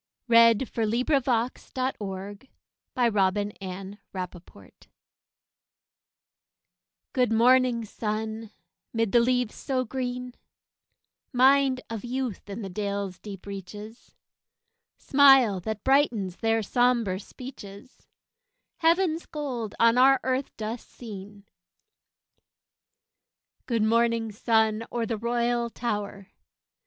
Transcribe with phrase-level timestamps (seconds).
[0.27, 1.19] rumbled yonder.
[1.21, 4.87] THE MAIDENS' SONG (FROM HALTE HULDA)
[7.13, 8.49] Good morning, sun,
[8.93, 10.33] 'mid the leaves so green
[11.31, 14.15] Mind of youth in the dales' deep reaches,
[14.97, 18.07] Smile that brightens their somber speeches,
[18.77, 21.45] Heaven's gold on our earth dust seen!
[23.67, 26.29] Good morning, sun, o'er the royal tower!